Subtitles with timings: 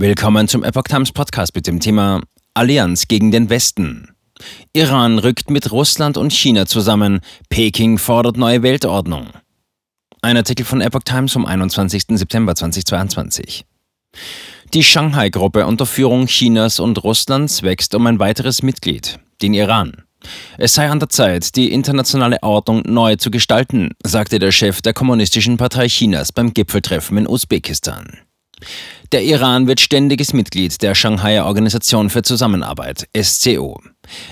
[0.00, 2.22] Willkommen zum Epoch Times Podcast mit dem Thema
[2.54, 4.08] Allianz gegen den Westen.
[4.72, 7.20] Iran rückt mit Russland und China zusammen.
[7.50, 9.26] Peking fordert neue Weltordnung.
[10.22, 12.04] Ein Artikel von Epoch Times vom 21.
[12.14, 13.66] September 2022.
[14.72, 20.04] Die Shanghai-Gruppe unter Führung Chinas und Russlands wächst um ein weiteres Mitglied, den Iran.
[20.56, 24.94] Es sei an der Zeit, die internationale Ordnung neu zu gestalten, sagte der Chef der
[24.94, 28.20] Kommunistischen Partei Chinas beim Gipfeltreffen in Usbekistan.
[29.12, 33.80] Der Iran wird ständiges Mitglied der Shanghai Organisation für Zusammenarbeit, SCO.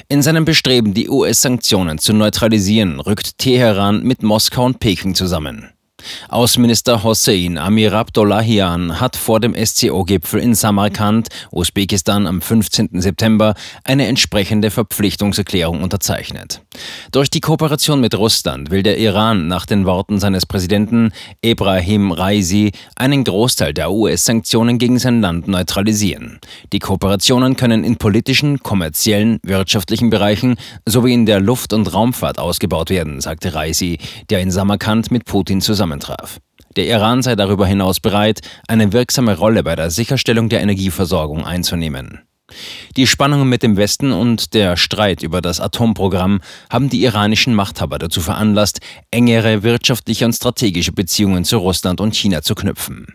[0.09, 5.71] In seinem Bestreben, die US-Sanktionen zu neutralisieren, rückt Teheran mit Moskau und Peking zusammen.
[6.29, 13.01] Außenminister Hossein Amir Abdollahian hat vor dem SCO-Gipfel in Samarkand, Usbekistan, am 15.
[13.01, 16.63] September eine entsprechende Verpflichtungserklärung unterzeichnet.
[17.13, 22.73] Durch die Kooperation mit Russland will der Iran nach den Worten seines Präsidenten Ebrahim Raisi
[22.95, 26.39] einen Großteil der US-Sanktionen gegen sein Land neutralisieren.
[26.73, 32.91] Die Kooperationen können in politischen, kommerziellen, wirtschaftlichen Bereichen sowie in der Luft- und Raumfahrt ausgebaut
[32.91, 33.99] werden, sagte Raisi,
[34.31, 36.41] der in Samarkand mit Putin zusammen zusammentraf.
[36.77, 42.21] Der Iran sei darüber hinaus bereit, eine wirksame Rolle bei der Sicherstellung der Energieversorgung einzunehmen.
[42.97, 47.99] Die Spannungen mit dem Westen und der Streit über das Atomprogramm haben die iranischen Machthaber
[47.99, 48.81] dazu veranlasst,
[49.11, 53.07] engere wirtschaftliche und strategische Beziehungen zu Russland und China zu knüpfen.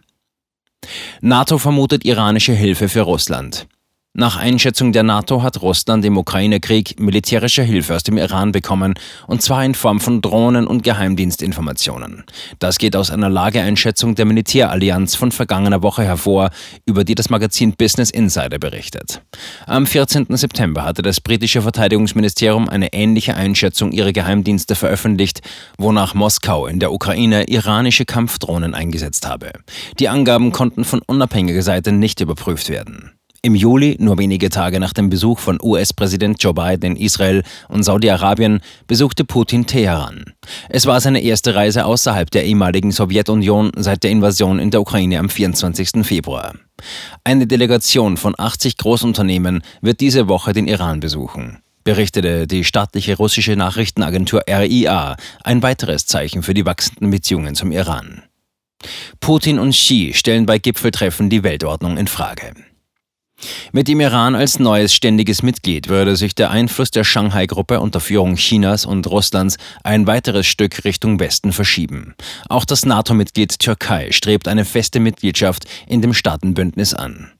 [1.22, 3.68] NATO vermutet iranische Hilfe für Russland.
[4.16, 8.94] Nach Einschätzung der NATO hat Russland im Ukraine-Krieg militärische Hilfe aus dem Iran bekommen,
[9.26, 12.24] und zwar in Form von Drohnen und Geheimdienstinformationen.
[12.60, 16.52] Das geht aus einer Lageeinschätzung der Militärallianz von vergangener Woche hervor,
[16.86, 19.24] über die das Magazin Business Insider berichtet.
[19.66, 20.28] Am 14.
[20.30, 25.42] September hatte das britische Verteidigungsministerium eine ähnliche Einschätzung ihrer Geheimdienste veröffentlicht,
[25.80, 29.54] wonach Moskau in der Ukraine iranische Kampfdrohnen eingesetzt habe.
[29.98, 33.10] Die Angaben konnten von unabhängiger Seite nicht überprüft werden.
[33.46, 37.84] Im Juli, nur wenige Tage nach dem Besuch von US-Präsident Joe Biden in Israel und
[37.84, 40.34] Saudi-Arabien, besuchte Putin Teheran.
[40.70, 45.20] Es war seine erste Reise außerhalb der ehemaligen Sowjetunion seit der Invasion in der Ukraine
[45.20, 46.06] am 24.
[46.06, 46.54] Februar.
[47.26, 53.58] Eine Delegation von 80 Großunternehmen wird diese Woche den Iran besuchen berichtete die staatliche russische
[53.58, 58.24] Nachrichtenagentur RIA, ein weiteres Zeichen für die wachsenden Beziehungen zum Iran.
[59.20, 62.54] Putin und Xi stellen bei Gipfeltreffen die Weltordnung in Frage.
[63.72, 68.36] Mit dem Iran als neues ständiges Mitglied würde sich der Einfluss der Shanghai-Gruppe unter Führung
[68.36, 72.16] Chinas und Russlands ein weiteres Stück Richtung Westen verschieben.
[72.50, 77.32] Auch das NATO-Mitglied Türkei strebt eine feste Mitgliedschaft in dem Staatenbündnis an.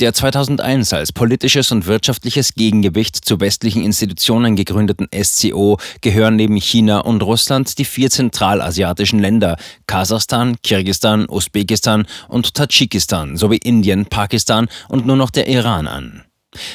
[0.00, 7.00] Der 2001 als politisches und wirtschaftliches Gegengewicht zu westlichen Institutionen gegründeten SCO gehören neben China
[7.00, 9.56] und Russland die vier zentralasiatischen Länder
[9.86, 16.24] Kasachstan, Kirgistan, Usbekistan und Tadschikistan sowie Indien, Pakistan und nur noch der Iran an.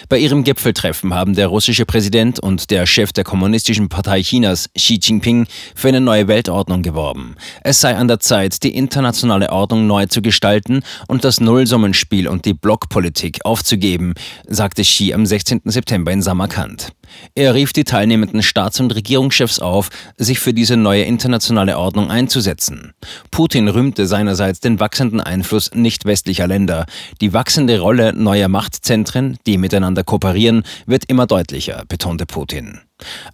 [0.09, 4.99] Bei ihrem Gipfeltreffen haben der russische Präsident und der Chef der Kommunistischen Partei Chinas, Xi
[5.01, 7.35] Jinping, für eine neue Weltordnung geworben.
[7.61, 12.45] Es sei an der Zeit, die internationale Ordnung neu zu gestalten und das Nullsummenspiel und
[12.45, 14.13] die Blockpolitik aufzugeben,
[14.47, 15.61] sagte Xi am 16.
[15.65, 16.91] September in Samarkand.
[17.35, 22.93] Er rief die teilnehmenden Staats- und Regierungschefs auf, sich für diese neue internationale Ordnung einzusetzen.
[23.31, 26.85] Putin rühmte seinerseits den wachsenden Einfluss nicht westlicher Länder.
[27.21, 32.81] Die wachsende Rolle neuer Machtzentren, die miteinander kooperieren, wird immer deutlicher, betonte Putin.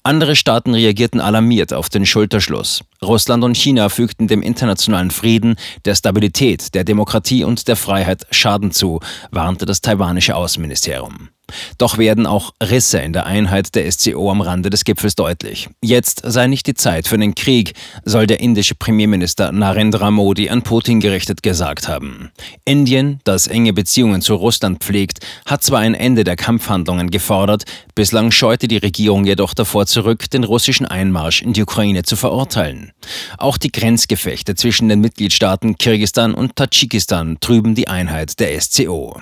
[0.04, 2.84] Andere Staaten reagierten alarmiert auf den Schulterschluss.
[3.02, 5.56] Russland und China fügten dem internationalen Frieden,
[5.86, 9.00] der Stabilität, der Demokratie und der Freiheit Schaden zu,
[9.32, 11.30] warnte das taiwanische Außenministerium.
[11.78, 15.70] Doch werden auch Risse in der Einheit der SCO am Rande des Gipfels deutlich.
[15.82, 17.74] Jetzt sei nicht die Zeit für einen Krieg,
[18.06, 22.32] soll der indische Premierminister Narendra Modi an Putin gerichtet gesagt haben.
[22.66, 27.64] Indien, das enge Beziehungen zu Russland pflegt, hat zwar ein Ende der Kampfhandlungen gefordert,
[27.96, 32.92] bislang scheute die Regierung jedoch davor zurück, den russischen Einmarsch in die Ukraine zu verurteilen.
[33.38, 39.22] Auch die Grenzgefechte zwischen den Mitgliedstaaten Kirgistan und Tadschikistan trüben die Einheit der SCO.